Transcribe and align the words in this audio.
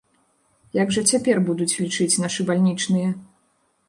Як 0.83 0.93
жа 0.95 1.03
цяпер 1.11 1.37
будуць 1.49 1.67
лічыць 1.81 2.07
нашы 2.23 2.47
бальнічныя? 2.49 3.13